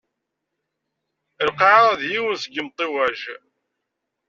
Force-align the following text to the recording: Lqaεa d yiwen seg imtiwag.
Lqaεa 1.47 1.91
d 1.99 2.01
yiwen 2.11 2.37
seg 2.43 2.55
imtiwag. 2.61 3.21